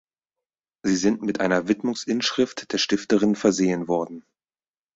Sie 0.81 0.95
sind 0.95 1.21
mit 1.21 1.41
einer 1.41 1.67
Widmungsinschrift 1.67 2.73
der 2.73 2.79
Stifterin 2.79 3.35
versehen 3.35 3.87
worden. 3.87 4.25